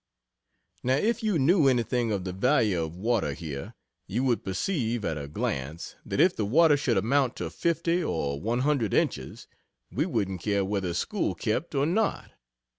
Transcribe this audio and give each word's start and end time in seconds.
Now, 0.81 0.95
if 0.95 1.21
you 1.21 1.37
knew 1.37 1.67
anything 1.67 2.11
of 2.11 2.23
the 2.23 2.33
value 2.33 2.81
of 2.81 2.95
water, 2.95 3.33
here; 3.33 3.75
you 4.07 4.23
would 4.23 4.43
perceive, 4.43 5.05
at 5.05 5.15
a 5.15 5.27
glance 5.27 5.95
that 6.03 6.19
if 6.19 6.35
the 6.35 6.43
water 6.43 6.75
should 6.75 6.97
amount 6.97 7.35
to 7.35 7.51
50 7.51 8.03
or 8.03 8.41
100 8.41 8.95
inches, 8.95 9.45
we 9.91 10.07
wouldn't 10.07 10.41
care 10.41 10.65
whether 10.65 10.95
school 10.95 11.35
kept 11.35 11.75
or 11.75 11.85
not. 11.85 12.31